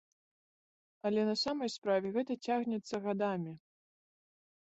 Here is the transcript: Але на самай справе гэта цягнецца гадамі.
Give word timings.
Але 1.09 1.21
на 1.25 1.33
самай 1.41 1.69
справе 1.75 2.07
гэта 2.17 2.37
цягнецца 2.53 2.95
гадамі. 3.05 3.53